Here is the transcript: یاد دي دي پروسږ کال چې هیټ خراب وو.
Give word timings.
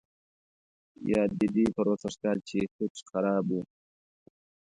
یاد 1.11 1.31
دي 1.39 1.47
دي 1.55 1.65
پروسږ 1.75 2.13
کال 2.21 2.37
چې 2.47 2.57
هیټ 2.75 2.93
خراب 3.09 3.45
وو. 3.51 3.61